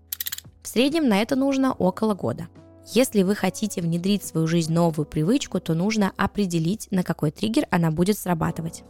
В 0.62 0.68
среднем 0.68 1.10
на 1.10 1.22
это 1.22 1.36
нужно 1.36 1.74
около 1.74 2.14
года. 2.14 2.48
Если 2.92 3.24
вы 3.24 3.36
хотите 3.36 3.82
внедрить 3.82 4.24
в 4.24 4.28
свою 4.28 4.48
жизнь 4.48 4.74
новую 4.74 5.06
привычку, 5.06 5.60
то 5.60 5.74
нужно 5.74 6.12
определить, 6.18 6.88
на 6.92 7.04
какой 7.04 7.32
триггер 7.32 7.66
она 7.72 7.90
будет 7.92 8.18
срабатывать 8.18 8.84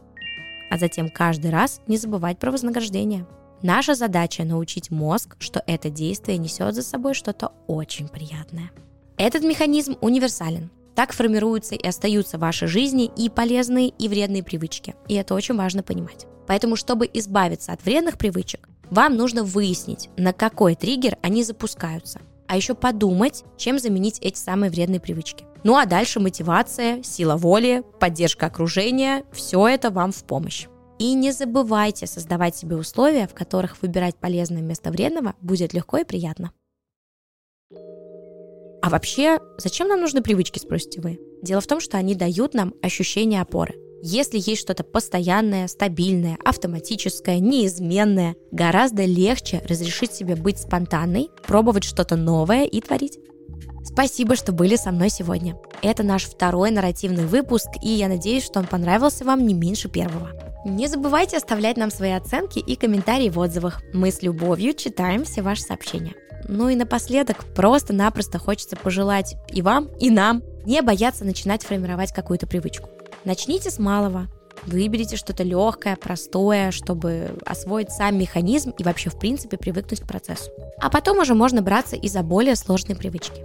а 0.71 0.77
затем 0.77 1.09
каждый 1.09 1.51
раз 1.51 1.81
не 1.85 1.97
забывать 1.97 2.39
про 2.39 2.49
вознаграждение. 2.49 3.27
Наша 3.61 3.93
задача 3.93 4.45
научить 4.45 4.89
мозг, 4.89 5.35
что 5.37 5.61
это 5.67 5.89
действие 5.89 6.37
несет 6.37 6.73
за 6.73 6.81
собой 6.81 7.13
что-то 7.13 7.51
очень 7.67 8.07
приятное. 8.07 8.71
Этот 9.17 9.43
механизм 9.43 9.97
универсален. 9.99 10.71
Так 10.95 11.11
формируются 11.11 11.75
и 11.75 11.85
остаются 11.85 12.37
в 12.37 12.41
вашей 12.41 12.69
жизни 12.69 13.11
и 13.17 13.29
полезные, 13.29 13.89
и 13.89 14.07
вредные 14.07 14.43
привычки. 14.43 14.95
И 15.09 15.15
это 15.15 15.35
очень 15.35 15.55
важно 15.55 15.83
понимать. 15.83 16.25
Поэтому, 16.47 16.77
чтобы 16.77 17.09
избавиться 17.13 17.73
от 17.73 17.83
вредных 17.83 18.17
привычек, 18.17 18.69
вам 18.89 19.15
нужно 19.15 19.43
выяснить, 19.43 20.09
на 20.15 20.31
какой 20.31 20.75
триггер 20.75 21.17
они 21.21 21.43
запускаются, 21.43 22.21
а 22.51 22.57
еще 22.57 22.75
подумать, 22.75 23.45
чем 23.55 23.79
заменить 23.79 24.19
эти 24.19 24.37
самые 24.37 24.69
вредные 24.69 24.99
привычки. 24.99 25.45
Ну 25.63 25.77
а 25.77 25.85
дальше 25.85 26.19
мотивация, 26.19 27.01
сила 27.01 27.37
воли, 27.37 27.81
поддержка 27.97 28.47
окружения– 28.47 29.23
все 29.31 29.69
это 29.69 29.89
вам 29.89 30.11
в 30.11 30.25
помощь. 30.25 30.67
И 30.99 31.13
не 31.13 31.31
забывайте 31.31 32.07
создавать 32.07 32.57
себе 32.57 32.75
условия, 32.75 33.29
в 33.29 33.33
которых 33.33 33.81
выбирать 33.81 34.17
полезное 34.17 34.61
вместо 34.61 34.91
вредного 34.91 35.33
будет 35.39 35.73
легко 35.73 35.99
и 35.99 36.03
приятно. 36.03 36.51
А 38.81 38.89
вообще, 38.89 39.39
зачем 39.57 39.87
нам 39.87 40.01
нужны 40.01 40.21
привычки, 40.21 40.59
спросите 40.59 40.99
вы? 40.99 41.21
Дело 41.41 41.61
в 41.61 41.67
том, 41.67 41.79
что 41.79 41.97
они 41.97 42.15
дают 42.15 42.53
нам 42.53 42.73
ощущение 42.81 43.39
опоры. 43.39 43.75
Если 44.03 44.39
есть 44.39 44.61
что-то 44.61 44.83
постоянное, 44.83 45.67
стабильное, 45.67 46.37
автоматическое, 46.43 47.39
неизменное, 47.39 48.35
гораздо 48.51 49.05
легче 49.05 49.61
разрешить 49.69 50.13
себе 50.13 50.35
быть 50.35 50.57
спонтанной, 50.57 51.29
пробовать 51.45 51.83
что-то 51.83 52.15
новое 52.15 52.65
и 52.65 52.81
творить. 52.81 53.19
Спасибо, 53.83 54.35
что 54.35 54.53
были 54.53 54.75
со 54.75 54.91
мной 54.91 55.09
сегодня. 55.09 55.55
Это 55.83 56.01
наш 56.01 56.23
второй 56.23 56.71
нарративный 56.71 57.25
выпуск, 57.25 57.67
и 57.81 57.89
я 57.89 58.07
надеюсь, 58.07 58.43
что 58.43 58.59
он 58.59 58.65
понравился 58.65 59.23
вам 59.23 59.45
не 59.45 59.53
меньше 59.53 59.87
первого. 59.87 60.31
Не 60.65 60.87
забывайте 60.87 61.37
оставлять 61.37 61.77
нам 61.77 61.91
свои 61.91 62.11
оценки 62.11 62.59
и 62.59 62.75
комментарии 62.75 63.29
в 63.29 63.37
отзывах. 63.37 63.81
Мы 63.93 64.11
с 64.11 64.23
любовью 64.23 64.73
читаем 64.73 65.25
все 65.25 65.41
ваши 65.41 65.61
сообщения. 65.61 66.13
Ну 66.47 66.69
и 66.69 66.75
напоследок, 66.75 67.45
просто-напросто 67.53 68.39
хочется 68.39 68.75
пожелать 68.75 69.35
и 69.49 69.61
вам, 69.61 69.89
и 69.99 70.09
нам 70.09 70.41
не 70.65 70.81
бояться 70.81 71.23
начинать 71.23 71.63
формировать 71.63 72.13
какую-то 72.13 72.47
привычку. 72.47 72.89
Начните 73.23 73.69
с 73.69 73.79
малого, 73.79 74.27
Выберите 74.65 75.15
что-то 75.15 75.43
легкое, 75.43 75.95
простое, 75.95 76.71
чтобы 76.71 77.35
освоить 77.45 77.91
сам 77.91 78.17
механизм 78.17 78.71
и 78.77 78.83
вообще 78.83 79.09
в 79.09 79.17
принципе 79.17 79.57
привыкнуть 79.57 80.01
к 80.01 80.07
процессу. 80.07 80.51
А 80.77 80.89
потом 80.89 81.19
уже 81.19 81.33
можно 81.33 81.61
браться 81.61 81.95
и 81.95 82.07
за 82.07 82.21
более 82.21 82.55
сложные 82.55 82.95
привычки. 82.95 83.41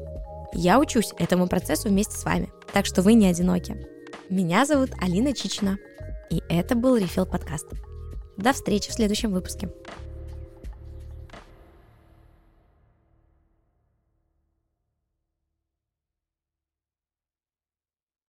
Я 0.53 0.79
учусь 0.79 1.13
этому 1.19 1.49
процессу 1.49 1.89
вместе 1.89 2.17
с 2.17 2.25
вами, 2.25 2.53
так 2.73 2.87
что 2.87 3.03
вы 3.03 3.15
не 3.15 3.29
одиноки. 3.29 3.87
Меня 4.29 4.67
зовут 4.67 4.91
Алина 5.01 5.33
Чичина, 5.33 5.79
и 6.31 6.43
это 6.49 6.75
был 6.75 6.97
Refill 6.99 7.27
подкаст. 7.27 7.69
До 8.37 8.53
встречи 8.53 8.91
в 8.91 8.95
следующем 8.95 9.33
выпуске. 9.33 9.71